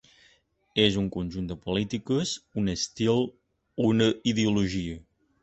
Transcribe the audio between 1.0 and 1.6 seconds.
un conjunt de